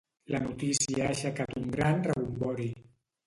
La 0.35 0.39
notícia 0.43 1.03
ha 1.07 1.09
aixecat 1.15 1.53
un 1.63 1.69
gran 1.75 2.01
rebombori. 2.07 2.69